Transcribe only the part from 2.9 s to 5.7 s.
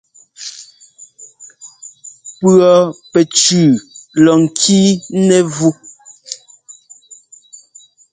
pɛcʉʉ lɔ ŋkii nɛ́vú.